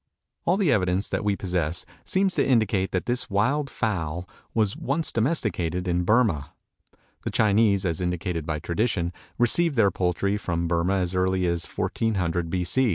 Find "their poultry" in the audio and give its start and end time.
9.75-10.37